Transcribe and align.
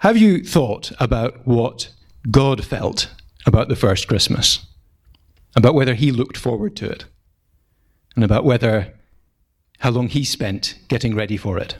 Have 0.00 0.18
you 0.18 0.44
thought 0.44 0.92
about 1.00 1.46
what 1.46 1.88
God 2.30 2.64
felt 2.64 3.10
about 3.46 3.68
the 3.68 3.76
first 3.76 4.06
Christmas? 4.06 4.66
About 5.56 5.74
whether 5.74 5.94
he 5.94 6.12
looked 6.12 6.36
forward 6.36 6.76
to 6.76 6.90
it? 6.90 7.06
And 8.14 8.22
about 8.22 8.44
whether 8.44 8.92
how 9.78 9.90
long 9.90 10.08
he 10.08 10.22
spent 10.24 10.78
getting 10.88 11.14
ready 11.14 11.38
for 11.38 11.56
it? 11.58 11.76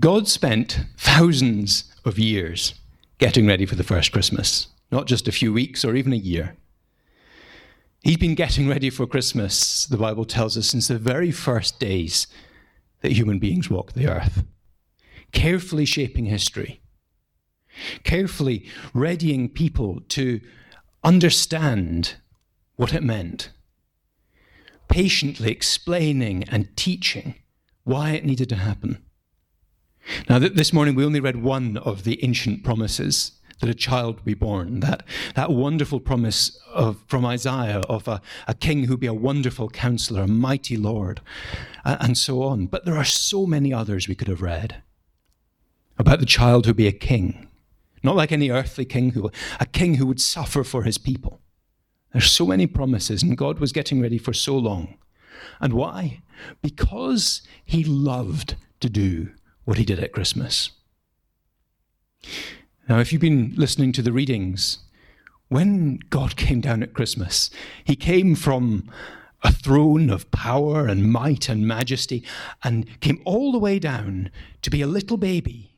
God 0.00 0.26
spent 0.26 0.80
thousands 0.96 1.84
of 2.04 2.18
years 2.18 2.74
getting 3.18 3.46
ready 3.46 3.64
for 3.64 3.76
the 3.76 3.84
first 3.84 4.10
Christmas, 4.10 4.66
not 4.90 5.06
just 5.06 5.28
a 5.28 5.32
few 5.32 5.52
weeks 5.52 5.84
or 5.84 5.94
even 5.94 6.12
a 6.12 6.16
year. 6.16 6.56
He's 8.02 8.16
been 8.16 8.34
getting 8.34 8.68
ready 8.68 8.90
for 8.90 9.06
Christmas, 9.06 9.86
the 9.86 9.96
Bible 9.96 10.24
tells 10.24 10.58
us, 10.58 10.68
since 10.68 10.88
the 10.88 10.98
very 10.98 11.30
first 11.30 11.78
days 11.78 12.26
that 13.00 13.12
human 13.12 13.38
beings 13.38 13.70
walked 13.70 13.94
the 13.94 14.08
earth 14.08 14.42
carefully 15.32 15.84
shaping 15.84 16.26
history, 16.26 16.80
carefully 18.04 18.66
readying 18.94 19.48
people 19.48 20.00
to 20.08 20.40
understand 21.02 22.16
what 22.76 22.94
it 22.94 23.02
meant, 23.02 23.50
patiently 24.88 25.50
explaining 25.50 26.44
and 26.44 26.76
teaching 26.76 27.34
why 27.84 28.10
it 28.10 28.24
needed 28.24 28.48
to 28.48 28.56
happen. 28.56 29.02
Now, 30.28 30.38
this 30.38 30.72
morning 30.72 30.94
we 30.94 31.04
only 31.04 31.20
read 31.20 31.42
one 31.42 31.76
of 31.76 32.04
the 32.04 32.22
ancient 32.24 32.64
promises 32.64 33.32
that 33.60 33.70
a 33.70 33.74
child 33.74 34.16
would 34.16 34.24
be 34.24 34.34
born, 34.34 34.80
that, 34.80 35.04
that 35.36 35.52
wonderful 35.52 36.00
promise 36.00 36.58
of, 36.72 36.98
from 37.06 37.24
Isaiah 37.24 37.80
of 37.88 38.08
a, 38.08 38.20
a 38.48 38.54
king 38.54 38.84
who'd 38.84 38.98
be 38.98 39.06
a 39.06 39.14
wonderful 39.14 39.68
counselor, 39.70 40.22
a 40.22 40.26
mighty 40.26 40.76
Lord, 40.76 41.20
and 41.84 42.18
so 42.18 42.42
on. 42.42 42.66
But 42.66 42.84
there 42.84 42.96
are 42.96 43.04
so 43.04 43.46
many 43.46 43.72
others 43.72 44.08
we 44.08 44.16
could 44.16 44.26
have 44.26 44.42
read 44.42 44.82
about 45.98 46.20
the 46.20 46.26
child 46.26 46.66
who'd 46.66 46.76
be 46.76 46.86
a 46.86 46.92
king, 46.92 47.48
not 48.02 48.16
like 48.16 48.32
any 48.32 48.50
earthly 48.50 48.84
king, 48.84 49.10
who, 49.10 49.30
a 49.60 49.66
king 49.66 49.94
who 49.94 50.06
would 50.06 50.20
suffer 50.20 50.64
for 50.64 50.82
his 50.82 50.98
people. 50.98 51.40
There's 52.12 52.30
so 52.30 52.46
many 52.46 52.66
promises, 52.66 53.22
and 53.22 53.36
God 53.36 53.58
was 53.58 53.72
getting 53.72 54.00
ready 54.00 54.18
for 54.18 54.32
so 54.32 54.56
long. 54.56 54.98
And 55.60 55.72
why? 55.72 56.22
Because 56.60 57.42
he 57.64 57.84
loved 57.84 58.56
to 58.80 58.90
do 58.90 59.30
what 59.64 59.78
he 59.78 59.84
did 59.84 60.00
at 60.00 60.12
Christmas. 60.12 60.70
Now, 62.88 62.98
if 62.98 63.12
you've 63.12 63.22
been 63.22 63.54
listening 63.56 63.92
to 63.92 64.02
the 64.02 64.12
readings, 64.12 64.78
when 65.48 66.00
God 66.10 66.36
came 66.36 66.60
down 66.60 66.82
at 66.82 66.94
Christmas, 66.94 67.50
he 67.84 67.96
came 67.96 68.34
from 68.34 68.90
a 69.42 69.52
throne 69.52 70.10
of 70.10 70.30
power 70.30 70.86
and 70.86 71.10
might 71.10 71.48
and 71.48 71.66
majesty 71.66 72.24
and 72.62 73.00
came 73.00 73.20
all 73.24 73.52
the 73.52 73.58
way 73.58 73.78
down 73.78 74.30
to 74.62 74.70
be 74.70 74.82
a 74.82 74.86
little 74.86 75.16
baby 75.16 75.71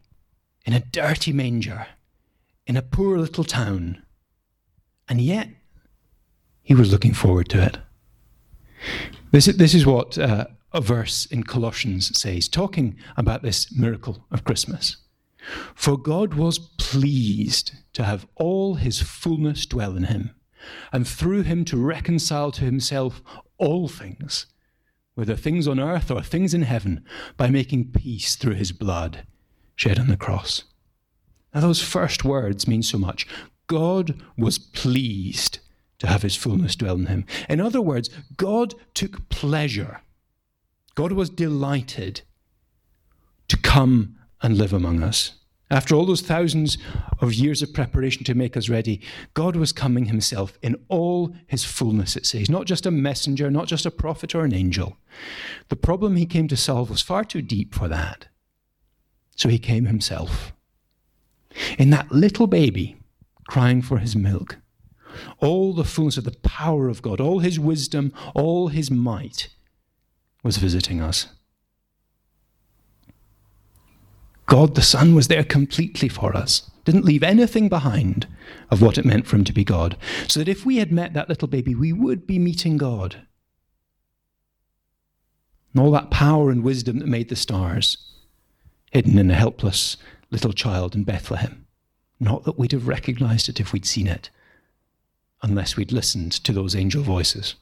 in 0.65 0.73
a 0.73 0.81
dirty 0.81 1.33
manger, 1.33 1.87
in 2.67 2.77
a 2.77 2.83
poor 2.83 3.19
little 3.19 3.45
town. 3.45 4.03
And 5.09 5.21
yet, 5.21 5.49
he 6.63 6.75
was 6.75 6.91
looking 6.91 7.13
forward 7.13 7.49
to 7.51 7.63
it. 7.63 7.79
This 9.31 9.49
is, 9.49 9.57
this 9.57 9.75
is 9.75 9.85
what 9.85 10.17
uh, 10.17 10.47
a 10.73 10.81
verse 10.81 11.27
in 11.27 11.45
Colossians 11.45 12.19
says, 12.19 12.49
talking 12.49 12.97
about 13.17 13.43
this 13.43 13.75
miracle 13.77 14.25
of 14.31 14.45
Christmas. 14.45 14.97
For 15.75 15.99
God 15.99 16.35
was 16.35 16.59
pleased 16.59 17.73
to 17.93 18.05
have 18.05 18.27
all 18.35 18.77
his 18.77 19.03
fullness 19.03 19.67
dwell 19.67 19.97
in 19.97 20.05
him, 20.05 20.35
and 20.91 21.07
through 21.07 21.43
him 21.43 21.67
to 21.67 21.77
reconcile 21.77 22.51
to 22.53 22.65
himself 22.65 23.23
all 23.59 23.89
things, 23.89 24.47
whether 25.15 25.37
things 25.37 25.69
on 25.69 25.79
earth 25.79 26.11
or 26.11 26.23
things 26.23 26.55
in 26.55 26.63
heaven, 26.63 27.05
by 27.37 27.51
making 27.51 27.93
peace 27.93 28.37
through 28.37 28.55
his 28.55 28.73
blood 28.73 29.27
shed 29.77 29.99
on 29.99 30.09
the 30.09 30.17
cross. 30.17 30.65
Now, 31.55 31.61
those 31.61 31.83
first 31.83 32.25
words 32.25 32.67
mean 32.67 32.83
so 32.83 32.99
much. 32.99 33.27
God 33.67 34.21
was 34.37 34.59
pleased 34.59 35.61
to 35.99 36.07
have 36.07 36.23
his 36.23 36.37
fullness 36.37 36.77
dwell 36.77 36.97
in 36.97 37.07
him. 37.07 37.25
In 37.49 37.61
other 37.61 37.81
words, 37.81 38.11
God 38.37 38.75
took 38.93 39.29
pleasure. 39.29 40.01
God 40.95 41.13
was 41.13 41.31
delighted 41.31 42.23
to 43.49 43.57
come 43.57 44.17
and 44.43 44.59
live 44.59 44.73
among 44.73 45.03
us. 45.03 45.33
After 45.71 45.95
all 45.95 46.05
those 46.05 46.21
thousands 46.21 46.77
of 47.21 47.33
years 47.33 47.63
of 47.63 47.73
preparation 47.73 48.23
to 48.25 48.35
make 48.35 48.57
us 48.57 48.69
ready, 48.69 49.01
God 49.33 49.57
was 49.57 49.73
coming 49.73 50.07
himself 50.07 50.59
in 50.63 50.77
all 50.89 51.35
his 51.47 51.65
fullness, 51.65 52.17
it 52.17 52.27
says, 52.27 52.51
not 52.51 52.67
just 52.67 52.85
a 52.87 52.91
messenger, 52.91 53.51
not 53.51 53.67
just 53.67 53.87
a 53.87 53.91
prophet 53.91 54.35
or 54.35 54.45
an 54.45 54.53
angel. 54.53 54.99
The 55.71 55.77
problem 55.77 56.17
he 56.17 56.27
came 56.27 56.49
to 56.49 56.57
solve 56.57 56.91
was 56.91 57.01
far 57.01 57.25
too 57.25 57.43
deep 57.43 57.75
for 57.75 57.89
that. 57.89 58.29
So 59.37 59.49
he 59.49 59.59
came 59.59 59.87
himself. 59.87 60.53
In 61.79 61.91
that 61.91 62.11
little 62.11 62.47
baby 62.47 62.97
crying 63.49 63.83
for 63.83 63.99
his 63.99 64.17
milk, 64.17 64.59
all 65.39 65.73
the 65.73 65.85
fullness 65.85 66.17
of 66.17 66.25
the 66.25 66.37
power 66.43 66.89
of 66.89 67.03
God, 67.03 67.21
all 67.21 67.41
his 67.41 67.59
wisdom, 67.59 68.13
all 68.35 68.69
his 68.69 68.91
might 68.91 69.49
was 70.43 70.57
visiting 70.57 71.01
us. 71.01 71.29
God 74.47 74.75
the 74.75 74.83
Son 74.83 75.15
was 75.15 75.29
there 75.29 75.45
completely 75.45 76.09
for 76.09 76.37
us, 76.37 76.71
didn't 76.85 77.05
leave 77.05 77.23
anything 77.23 77.69
behind 77.69 78.27
of 78.71 78.83
what 78.83 78.99
it 78.99 79.05
meant 79.05 79.27
for 79.27 79.37
him 79.37 79.45
to 79.45 79.53
be 79.53 79.65
God, 79.65 79.97
so 80.29 80.41
that 80.41 80.49
if 80.49 80.67
we 80.67 80.77
had 80.77 80.93
met 80.93 81.15
that 81.15 81.29
little 81.29 81.49
baby, 81.49 81.75
we 81.75 81.93
would 81.93 82.27
be 82.27 82.39
meeting 82.39 82.77
God. 82.77 83.27
And 85.73 85.83
all 85.83 85.91
that 85.93 86.11
power 86.11 86.51
and 86.51 86.63
wisdom 86.63 86.99
that 86.99 87.09
made 87.09 87.31
the 87.31 87.37
stars 87.37 87.97
hidden 88.95 89.19
in 89.19 89.31
a 89.31 89.35
helpless 89.35 89.97
little 90.31 90.53
child 90.53 90.95
in 90.95 91.03
Bethlehem. 91.05 91.67
Not 92.21 92.45
that 92.45 92.59
we'd 92.59 92.73
have 92.73 92.89
recognized 92.89 93.49
it 93.49 93.61
if 93.61 93.73
we'd 93.73 93.85
seen 93.85 94.07
it, 94.07 94.31
unless 95.43 95.77
we'd 95.77 95.93
listened 95.93 96.33
to 96.33 96.53
those 96.53 96.77
angel 96.77 97.03
voices. 97.03 97.57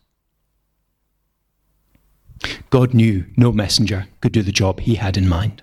God 2.70 2.92
knew 2.92 3.24
no 3.36 3.50
messenger 3.50 4.08
could 4.20 4.32
do 4.32 4.42
the 4.42 4.52
job 4.52 4.80
he 4.80 4.96
had 4.96 5.16
in 5.16 5.28
mind. 5.28 5.62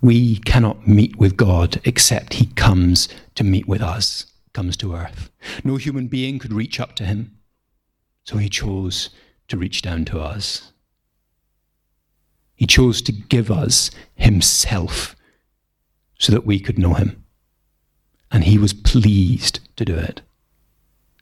We 0.00 0.36
cannot 0.38 0.86
meet 0.86 1.16
with 1.16 1.36
God 1.36 1.80
except 1.84 2.34
he 2.34 2.46
comes 2.46 3.08
to 3.34 3.44
meet 3.44 3.66
with 3.66 3.80
us, 3.80 4.26
comes 4.52 4.76
to 4.78 4.94
earth. 4.94 5.30
No 5.62 5.76
human 5.76 6.08
being 6.08 6.38
could 6.38 6.52
reach 6.52 6.78
up 6.78 6.94
to 6.96 7.04
him, 7.04 7.36
so 8.24 8.38
he 8.38 8.48
chose 8.48 9.10
to 9.48 9.56
reach 9.56 9.82
down 9.82 10.04
to 10.06 10.20
us. 10.20 10.72
He 12.64 12.66
chose 12.66 13.02
to 13.02 13.12
give 13.12 13.50
us 13.50 13.90
Himself 14.14 15.14
so 16.18 16.32
that 16.32 16.46
we 16.46 16.58
could 16.58 16.78
know 16.78 16.94
Him. 16.94 17.22
And 18.30 18.44
He 18.44 18.56
was 18.56 18.72
pleased 18.72 19.60
to 19.76 19.84
do 19.84 19.94
it. 19.94 20.22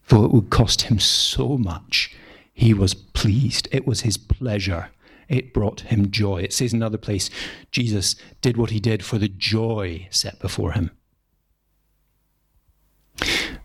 For 0.04 0.25
it 0.25 0.31
would 0.31 0.50
cost 0.50 0.82
Him 0.82 1.00
so 1.00 1.58
much, 1.58 2.14
He 2.52 2.72
was 2.72 2.94
pleased. 2.94 3.66
It 3.72 3.88
was 3.88 4.02
His 4.02 4.16
pleasure. 4.16 4.91
It 5.28 5.52
brought 5.52 5.81
Him 5.81 6.12
joy. 6.12 6.42
It 6.42 6.52
says 6.52 6.72
in 6.72 6.78
another 6.78 6.97
place, 6.97 7.28
Jesus 7.72 8.14
did 8.41 8.56
what 8.56 8.70
He 8.70 8.78
did 8.78 9.04
for 9.04 9.19
the 9.19 9.26
joy 9.26 10.06
set 10.10 10.38
before 10.38 10.70
Him. 10.70 10.92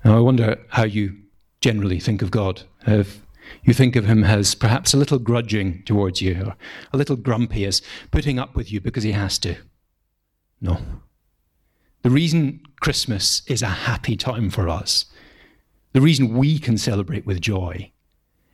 Now, 0.04 0.18
I 0.18 0.20
wonder 0.20 0.66
how 0.70 0.86
you 0.86 1.16
generally 1.62 2.00
think 2.00 2.24
of 2.24 2.32
God. 2.32 2.64
Have 2.88 3.22
you 3.64 3.74
think 3.74 3.96
of 3.96 4.06
him 4.06 4.24
as 4.24 4.56
perhaps 4.56 4.94
a 4.94 4.98
little 4.98 5.20
grudging 5.20 5.84
towards 5.84 6.22
you, 6.22 6.44
or 6.46 6.56
a 6.94 6.98
little 6.98 7.16
grumpy, 7.16 7.66
as 7.66 7.82
putting 8.12 8.40
up 8.40 8.56
with 8.56 8.72
you 8.72 8.80
because 8.80 9.04
he 9.04 9.12
has 9.12 9.38
to. 9.40 9.56
No. 10.62 10.80
The 12.04 12.10
reason 12.10 12.62
Christmas 12.80 13.42
is 13.48 13.62
a 13.62 13.68
happy 13.68 14.16
time 14.16 14.50
for 14.50 14.70
us, 14.70 15.06
the 15.94 16.02
reason 16.02 16.38
we 16.38 16.60
can 16.60 16.78
celebrate 16.78 17.26
with 17.26 17.42
joy, 17.42 17.92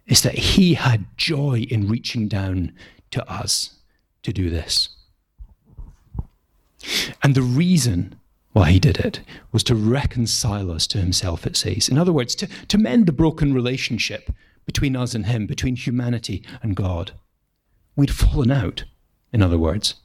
is 0.08 0.22
that 0.24 0.36
he 0.36 0.74
had 0.74 1.06
joy 1.18 1.66
in 1.70 1.88
reaching 1.88 2.28
down 2.28 2.74
to 3.12 3.30
us 3.32 3.76
to 4.24 4.34
do 4.34 4.50
this. 4.50 4.90
And 7.22 7.36
the 7.36 7.42
reason 7.42 8.16
why 8.54 8.72
he 8.72 8.80
did 8.80 8.98
it 8.98 9.22
was 9.52 9.64
to 9.64 9.76
reconcile 9.76 10.72
us 10.72 10.88
to 10.88 11.00
himself, 11.00 11.46
it 11.46 11.56
says. 11.58 11.90
In 11.90 11.98
other 11.98 12.14
words, 12.14 12.36
to, 12.36 12.48
to 12.68 12.78
mend 12.78 13.08
the 13.08 13.12
broken 13.12 13.54
relationship 13.54 14.32
between 14.66 14.96
us 14.96 15.14
and 15.14 15.26
Him, 15.26 15.46
between 15.46 15.76
humanity 15.76 16.44
and 16.62 16.76
God. 16.76 17.12
We'd 17.96 18.12
fallen 18.12 18.52
out, 18.52 18.86
in 19.32 19.42
other 19.42 19.58
words. 19.58 19.96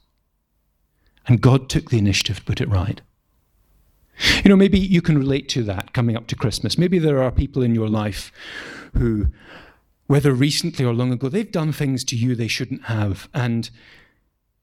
And 1.27 1.41
God 1.41 1.69
took 1.69 1.89
the 1.89 1.97
initiative 1.97 2.37
to 2.37 2.43
put 2.43 2.61
it 2.61 2.69
right. 2.69 3.01
You 4.43 4.49
know, 4.49 4.55
maybe 4.55 4.79
you 4.79 5.01
can 5.01 5.17
relate 5.17 5.47
to 5.49 5.63
that 5.63 5.93
coming 5.93 6.17
up 6.17 6.27
to 6.27 6.35
Christmas. 6.35 6.77
Maybe 6.77 6.99
there 6.99 7.23
are 7.23 7.31
people 7.31 7.61
in 7.61 7.73
your 7.73 7.87
life 7.87 8.31
who, 8.97 9.27
whether 10.07 10.33
recently 10.33 10.83
or 10.83 10.93
long 10.93 11.13
ago, 11.13 11.29
they've 11.29 11.51
done 11.51 11.71
things 11.71 12.03
to 12.05 12.17
you 12.17 12.35
they 12.35 12.47
shouldn't 12.47 12.85
have. 12.85 13.29
And 13.33 13.69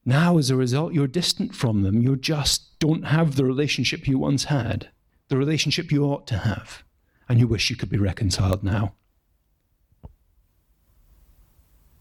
now, 0.04 0.38
as 0.38 0.50
a 0.50 0.56
result, 0.56 0.92
you're 0.92 1.06
distant 1.06 1.54
from 1.54 1.82
them. 1.82 2.02
You 2.02 2.16
just 2.16 2.78
don't 2.78 3.06
have 3.06 3.36
the 3.36 3.44
relationship 3.44 4.06
you 4.06 4.18
once 4.18 4.44
had, 4.44 4.90
the 5.28 5.38
relationship 5.38 5.90
you 5.90 6.04
ought 6.04 6.26
to 6.28 6.38
have. 6.38 6.82
And 7.28 7.40
you 7.40 7.48
wish 7.48 7.70
you 7.70 7.76
could 7.76 7.88
be 7.88 7.98
reconciled 7.98 8.62
now. 8.62 8.94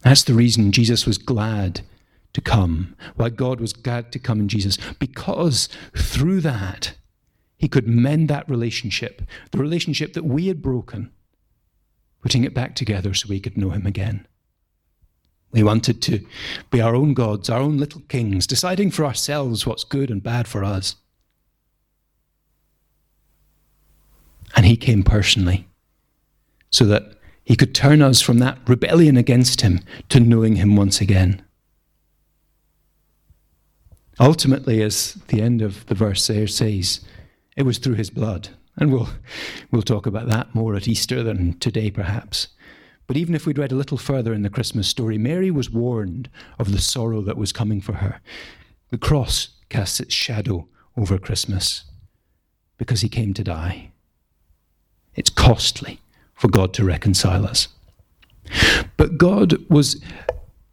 That's 0.05 0.23
the 0.23 0.35
reason 0.35 0.71
Jesus 0.71 1.07
was 1.07 1.17
glad 1.17 1.81
to 2.33 2.39
come, 2.39 2.95
why 3.15 3.29
God 3.29 3.59
was 3.59 3.73
glad 3.73 4.11
to 4.11 4.19
come 4.19 4.39
in 4.39 4.47
Jesus, 4.47 4.77
because 4.99 5.67
through 5.97 6.41
that, 6.41 6.93
he 7.57 7.67
could 7.67 7.87
mend 7.87 8.29
that 8.29 8.47
relationship, 8.47 9.23
the 9.49 9.57
relationship 9.57 10.13
that 10.13 10.23
we 10.23 10.45
had 10.45 10.61
broken, 10.61 11.11
putting 12.21 12.43
it 12.43 12.53
back 12.53 12.75
together 12.75 13.15
so 13.15 13.27
we 13.27 13.39
could 13.39 13.57
know 13.57 13.71
him 13.71 13.87
again. 13.87 14.27
We 15.51 15.63
wanted 15.63 16.03
to 16.03 16.23
be 16.69 16.81
our 16.81 16.95
own 16.95 17.15
gods, 17.15 17.49
our 17.49 17.59
own 17.59 17.79
little 17.79 18.01
kings, 18.01 18.45
deciding 18.45 18.91
for 18.91 19.05
ourselves 19.05 19.65
what's 19.65 19.83
good 19.83 20.11
and 20.11 20.21
bad 20.21 20.47
for 20.47 20.63
us. 20.63 20.97
And 24.55 24.67
he 24.67 24.77
came 24.77 25.01
personally 25.01 25.67
so 26.69 26.85
that 26.85 27.14
he 27.45 27.55
could 27.55 27.75
turn 27.75 28.01
us 28.01 28.21
from 28.21 28.39
that 28.39 28.57
rebellion 28.67 29.15
against 29.15 29.61
him 29.61 29.79
to 30.09 30.19
knowing 30.19 30.55
him 30.55 30.75
once 30.75 30.99
again. 30.99 31.43
Ultimately, 34.19 34.81
as 34.81 35.13
the 35.27 35.41
end 35.41 35.61
of 35.61 35.85
the 35.85 35.95
verse 35.95 36.25
there 36.27 36.47
says, 36.47 37.01
it 37.55 37.63
was 37.63 37.77
through 37.77 37.95
his 37.95 38.09
blood. 38.09 38.49
And 38.77 38.91
we'll, 38.91 39.09
we'll 39.71 39.83
talk 39.83 40.05
about 40.05 40.27
that 40.29 40.55
more 40.55 40.75
at 40.75 40.87
Easter 40.87 41.23
than 41.23 41.57
today, 41.59 41.91
perhaps. 41.91 42.49
But 43.07 43.17
even 43.17 43.35
if 43.35 43.45
we'd 43.45 43.59
read 43.59 43.71
a 43.71 43.75
little 43.75 43.97
further 43.97 44.33
in 44.33 44.41
the 44.41 44.49
Christmas 44.49 44.87
story, 44.87 45.17
Mary 45.17 45.51
was 45.51 45.69
warned 45.69 46.29
of 46.57 46.71
the 46.71 46.81
sorrow 46.81 47.21
that 47.21 47.37
was 47.37 47.53
coming 47.53 47.79
for 47.79 47.93
her. 47.93 48.19
The 48.89 48.97
cross 48.97 49.49
casts 49.69 49.99
its 49.99 50.13
shadow 50.13 50.67
over 50.97 51.17
Christmas 51.19 51.83
because 52.77 53.01
he 53.01 53.09
came 53.09 53.33
to 53.35 53.43
die. 53.43 53.91
It's 55.13 55.29
costly 55.29 55.99
for 56.35 56.49
God 56.49 56.73
to 56.75 56.83
reconcile 56.83 57.45
us. 57.45 57.69
But 58.97 59.17
God 59.17 59.55
was 59.69 60.01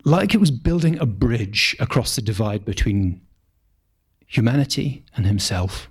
like 0.04 0.34
it 0.34 0.40
was 0.40 0.50
building 0.50 0.98
a 0.98 1.06
bridge 1.06 1.76
across 1.78 2.16
the 2.16 2.22
divide 2.22 2.64
between 2.64 3.20
humanity 4.26 5.04
and 5.16 5.26
himself. 5.26 5.88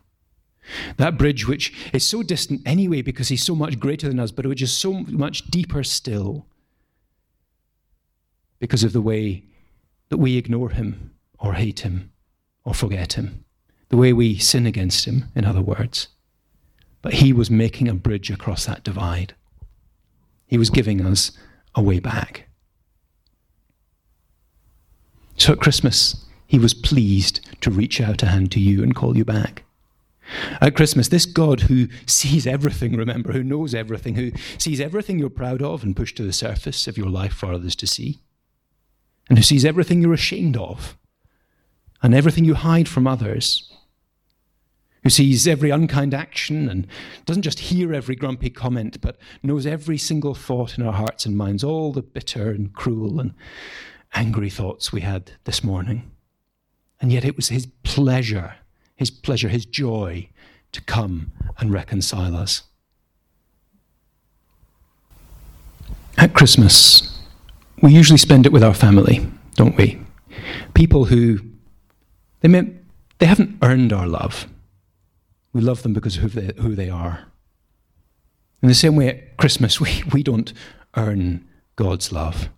That 0.97 1.17
bridge, 1.17 1.47
which 1.47 1.73
is 1.93 2.07
so 2.07 2.21
distant 2.23 2.61
anyway 2.65 3.01
because 3.01 3.29
he's 3.29 3.43
so 3.43 3.55
much 3.55 3.79
greater 3.79 4.07
than 4.07 4.19
us, 4.19 4.31
but 4.31 4.45
which 4.45 4.61
is 4.61 4.71
so 4.71 4.93
much 4.93 5.47
deeper 5.47 5.83
still 5.83 6.45
because 8.59 8.83
of 8.83 8.93
the 8.93 9.01
way 9.01 9.43
that 10.09 10.17
we 10.17 10.37
ignore 10.37 10.69
him 10.69 11.11
or 11.39 11.53
hate 11.53 11.79
him 11.79 12.11
or 12.63 12.73
forget 12.73 13.13
him, 13.13 13.43
the 13.89 13.97
way 13.97 14.13
we 14.13 14.37
sin 14.37 14.67
against 14.67 15.05
him, 15.05 15.25
in 15.35 15.45
other 15.45 15.61
words. 15.61 16.09
But 17.01 17.15
he 17.15 17.33
was 17.33 17.49
making 17.49 17.87
a 17.87 17.95
bridge 17.95 18.29
across 18.29 18.65
that 18.65 18.83
divide. 18.83 19.33
He 20.51 20.57
was 20.57 20.69
giving 20.69 21.03
us 21.03 21.31
a 21.73 21.81
way 21.81 21.99
back. 21.99 22.49
So 25.37 25.53
at 25.53 25.61
Christmas, 25.61 26.25
he 26.45 26.59
was 26.59 26.73
pleased 26.73 27.39
to 27.61 27.71
reach 27.71 28.01
out 28.01 28.21
a 28.21 28.27
hand 28.27 28.51
to 28.51 28.59
you 28.59 28.83
and 28.83 28.93
call 28.93 29.15
you 29.15 29.23
back. 29.23 29.63
At 30.59 30.75
Christmas, 30.75 31.07
this 31.07 31.25
God 31.25 31.61
who 31.61 31.87
sees 32.05 32.45
everything, 32.45 32.97
remember, 32.97 33.31
who 33.31 33.43
knows 33.43 33.73
everything, 33.73 34.15
who 34.15 34.33
sees 34.57 34.81
everything 34.81 35.17
you're 35.17 35.29
proud 35.29 35.61
of 35.61 35.83
and 35.83 35.95
pushed 35.95 36.17
to 36.17 36.23
the 36.23 36.33
surface 36.33 36.85
of 36.85 36.97
your 36.97 37.09
life 37.09 37.33
for 37.33 37.53
others 37.53 37.75
to 37.77 37.87
see, 37.87 38.19
and 39.29 39.37
who 39.37 39.43
sees 39.43 39.63
everything 39.63 40.01
you're 40.01 40.13
ashamed 40.13 40.57
of 40.57 40.97
and 42.03 42.13
everything 42.13 42.43
you 42.43 42.55
hide 42.55 42.89
from 42.89 43.07
others, 43.07 43.70
who 45.03 45.09
sees 45.09 45.47
every 45.47 45.69
unkind 45.69 46.13
action 46.13 46.69
and 46.69 46.87
doesn't 47.25 47.41
just 47.43 47.59
hear 47.59 47.93
every 47.93 48.15
grumpy 48.15 48.49
comment, 48.49 49.01
but 49.01 49.17
knows 49.41 49.65
every 49.65 49.97
single 49.97 50.35
thought 50.35 50.77
in 50.77 50.85
our 50.85 50.93
hearts 50.93 51.25
and 51.25 51.37
minds, 51.37 51.63
all 51.63 51.91
the 51.91 52.01
bitter 52.01 52.51
and 52.51 52.73
cruel 52.73 53.19
and 53.19 53.33
angry 54.13 54.49
thoughts 54.49 54.91
we 54.91 55.01
had 55.01 55.31
this 55.45 55.63
morning. 55.63 56.11
And 56.99 57.11
yet 57.11 57.25
it 57.25 57.35
was 57.35 57.49
his 57.49 57.65
pleasure 57.83 58.55
his 59.01 59.09
pleasure, 59.09 59.49
his 59.49 59.65
joy 59.65 60.29
to 60.71 60.79
come 60.81 61.31
and 61.57 61.73
reconcile 61.73 62.35
us. 62.35 62.61
At 66.19 66.35
Christmas, 66.35 67.19
we 67.81 67.91
usually 67.93 68.19
spend 68.19 68.45
it 68.45 68.51
with 68.51 68.63
our 68.63 68.75
family, 68.75 69.25
don't 69.55 69.75
we? 69.75 69.99
People 70.75 71.05
who 71.05 71.39
they 72.41 72.47
may, 72.47 72.71
they 73.17 73.25
haven't 73.25 73.57
earned 73.63 73.91
our 73.91 74.05
love. 74.05 74.45
We 75.53 75.61
love 75.61 75.83
them 75.83 75.93
because 75.93 76.17
of 76.17 76.23
who 76.23 76.41
they, 76.41 76.61
who 76.61 76.75
they 76.75 76.89
are. 76.89 77.25
In 78.61 78.69
the 78.69 78.75
same 78.75 78.95
way, 78.95 79.09
at 79.09 79.37
Christmas, 79.37 79.79
we, 79.81 80.03
we 80.11 80.23
don't 80.23 80.53
earn 80.95 81.47
God's 81.75 82.11
love. 82.11 82.49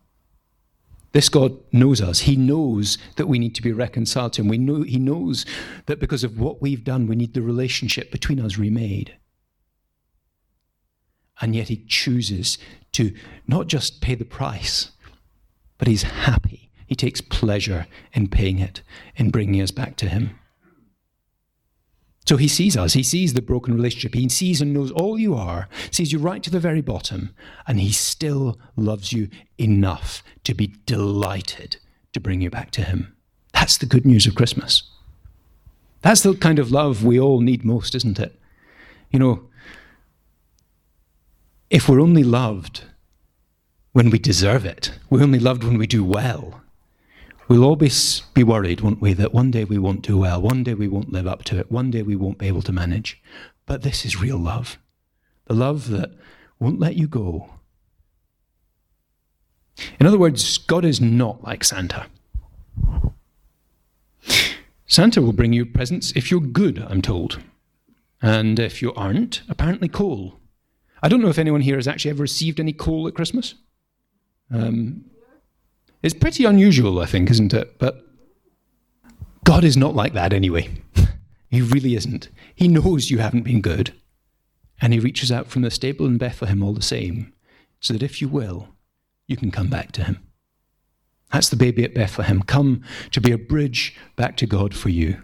This 1.13 1.29
God 1.29 1.57
knows 1.71 2.01
us. 2.01 2.21
He 2.21 2.35
knows 2.35 2.97
that 3.17 3.27
we 3.27 3.37
need 3.37 3.53
to 3.55 3.61
be 3.61 3.71
reconciled 3.71 4.33
to 4.33 4.41
Him. 4.41 4.47
We 4.47 4.57
know, 4.57 4.81
he 4.81 4.97
knows 4.97 5.45
that 5.85 5.99
because 5.99 6.23
of 6.23 6.39
what 6.39 6.61
we've 6.61 6.83
done, 6.83 7.07
we 7.07 7.15
need 7.15 7.35
the 7.35 7.41
relationship 7.41 8.11
between 8.11 8.39
us 8.39 8.57
remade. 8.57 9.15
And 11.39 11.55
yet 11.55 11.67
He 11.67 11.85
chooses 11.87 12.57
to 12.93 13.13
not 13.47 13.67
just 13.67 14.01
pay 14.01 14.15
the 14.15 14.25
price, 14.25 14.91
but 15.77 15.87
He's 15.87 16.03
happy. 16.03 16.71
He 16.87 16.95
takes 16.95 17.21
pleasure 17.21 17.85
in 18.13 18.27
paying 18.27 18.57
it, 18.57 18.81
in 19.15 19.29
bringing 19.29 19.61
us 19.61 19.71
back 19.71 19.95
to 19.97 20.09
Him. 20.09 20.39
So 22.25 22.37
he 22.37 22.47
sees 22.47 22.77
us. 22.77 22.93
He 22.93 23.03
sees 23.03 23.33
the 23.33 23.41
broken 23.41 23.73
relationship. 23.73 24.13
He 24.13 24.29
sees 24.29 24.61
and 24.61 24.73
knows 24.73 24.91
all 24.91 25.19
you 25.19 25.35
are, 25.35 25.67
sees 25.91 26.13
you 26.13 26.19
right 26.19 26.41
to 26.43 26.49
the 26.49 26.59
very 26.59 26.81
bottom, 26.81 27.35
and 27.67 27.79
he 27.79 27.91
still 27.91 28.57
loves 28.75 29.11
you 29.11 29.29
enough 29.57 30.23
to 30.45 30.53
be 30.53 30.73
delighted 30.85 31.77
to 32.13 32.19
bring 32.19 32.41
you 32.41 32.49
back 32.49 32.71
to 32.71 32.83
him. 32.83 33.15
That's 33.53 33.77
the 33.77 33.85
good 33.85 34.05
news 34.05 34.25
of 34.25 34.35
Christmas. 34.35 34.83
That's 36.01 36.21
the 36.21 36.33
kind 36.33 36.59
of 36.59 36.71
love 36.71 37.03
we 37.03 37.19
all 37.19 37.41
need 37.41 37.63
most, 37.63 37.95
isn't 37.95 38.19
it? 38.19 38.39
You 39.11 39.19
know, 39.19 39.49
if 41.69 41.87
we're 41.87 42.01
only 42.01 42.23
loved 42.23 42.83
when 43.91 44.09
we 44.09 44.19
deserve 44.19 44.65
it, 44.65 44.91
we're 45.09 45.23
only 45.23 45.39
loved 45.39 45.63
when 45.63 45.77
we 45.77 45.87
do 45.87 46.03
well, 46.03 46.61
We'll 47.47 47.63
always 47.63 48.21
be 48.33 48.43
worried, 48.43 48.81
won't 48.81 49.01
we, 49.01 49.13
that 49.13 49.33
one 49.33 49.51
day 49.51 49.63
we 49.65 49.77
won't 49.77 50.01
do 50.01 50.17
well, 50.17 50.41
one 50.41 50.63
day 50.63 50.73
we 50.73 50.87
won't 50.87 51.11
live 51.11 51.27
up 51.27 51.43
to 51.45 51.59
it, 51.59 51.71
one 51.71 51.91
day 51.91 52.01
we 52.01 52.15
won't 52.15 52.37
be 52.37 52.47
able 52.47 52.61
to 52.61 52.71
manage. 52.71 53.21
But 53.65 53.81
this 53.81 54.05
is 54.05 54.21
real 54.21 54.37
love 54.37 54.77
the 55.45 55.53
love 55.53 55.89
that 55.89 56.11
won't 56.59 56.79
let 56.79 56.95
you 56.95 57.07
go. 57.07 57.49
In 59.99 60.07
other 60.07 60.17
words, 60.17 60.57
God 60.57 60.85
is 60.85 61.01
not 61.01 61.43
like 61.43 61.63
Santa. 61.63 62.05
Santa 64.85 65.21
will 65.21 65.33
bring 65.33 65.53
you 65.53 65.65
presents 65.65 66.11
if 66.15 66.29
you're 66.29 66.39
good, 66.39 66.85
I'm 66.87 67.01
told. 67.01 67.41
And 68.21 68.59
if 68.59 68.81
you 68.81 68.93
aren't, 68.93 69.41
apparently 69.49 69.89
coal. 69.89 70.39
I 71.01 71.09
don't 71.09 71.21
know 71.21 71.29
if 71.29 71.39
anyone 71.39 71.61
here 71.61 71.75
has 71.75 71.87
actually 71.87 72.11
ever 72.11 72.21
received 72.21 72.59
any 72.59 72.71
coal 72.71 73.07
at 73.07 73.15
Christmas. 73.15 73.55
Um, 74.51 75.05
it's 76.03 76.13
pretty 76.13 76.45
unusual, 76.45 76.99
I 76.99 77.05
think, 77.05 77.31
isn't 77.31 77.53
it? 77.53 77.79
But 77.79 78.05
God 79.43 79.63
is 79.63 79.77
not 79.77 79.95
like 79.95 80.13
that 80.13 80.33
anyway. 80.33 80.69
he 81.49 81.61
really 81.61 81.95
isn't. 81.95 82.29
He 82.53 82.67
knows 82.67 83.09
you 83.09 83.19
haven't 83.19 83.43
been 83.43 83.61
good. 83.61 83.93
And 84.81 84.93
He 84.93 84.99
reaches 84.99 85.31
out 85.31 85.47
from 85.47 85.61
the 85.61 85.71
stable 85.71 86.05
in 86.05 86.17
Bethlehem 86.17 86.61
all 86.61 86.73
the 86.73 86.81
same, 86.81 87.33
so 87.79 87.93
that 87.93 88.03
if 88.03 88.21
you 88.21 88.27
will, 88.27 88.69
you 89.27 89.37
can 89.37 89.49
come 89.49 89.67
back 89.67 89.91
to 89.93 90.03
Him. 90.03 90.19
That's 91.31 91.49
the 91.49 91.55
baby 91.55 91.83
at 91.83 91.95
Bethlehem, 91.95 92.43
come 92.43 92.83
to 93.11 93.21
be 93.21 93.31
a 93.31 93.37
bridge 93.37 93.95
back 94.15 94.37
to 94.37 94.45
God 94.45 94.75
for 94.75 94.89
you. 94.89 95.21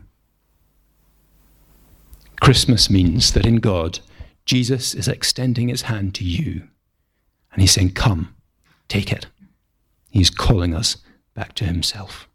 Christmas 2.41 2.89
means 2.89 3.33
that 3.33 3.45
in 3.45 3.57
God, 3.57 3.99
Jesus 4.45 4.95
is 4.95 5.07
extending 5.07 5.67
his 5.67 5.83
hand 5.83 6.15
to 6.15 6.23
you. 6.23 6.67
And 7.51 7.61
he's 7.61 7.73
saying, 7.73 7.91
Come, 7.91 8.33
take 8.87 9.11
it. 9.11 9.27
He's 10.09 10.29
calling 10.29 10.73
us 10.73 10.97
back 11.33 11.53
to 11.55 11.65
himself. 11.65 12.28